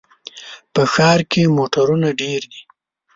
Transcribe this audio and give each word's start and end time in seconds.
په 0.73 0.81
ښار 0.93 1.19
کې 1.31 1.53
موټرونه 1.57 2.09
ډېر 2.21 2.41
دي. 2.51 2.61